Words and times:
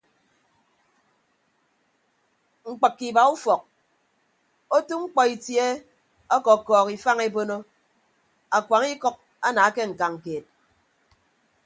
Mkpịkke 2.69 3.05
iba 3.09 3.23
ufọk 3.33 3.61
otu 4.75 4.93
mkpọ 5.01 5.21
itie 5.33 5.65
ọkọkọọk 6.35 6.87
ifañ 6.95 7.17
ebono 7.27 7.57
akuañ 8.57 8.83
ikʌk 8.93 9.15
ana 9.47 9.63
ke 9.75 9.81
ñkañ 9.91 10.13
keed. 10.23 10.45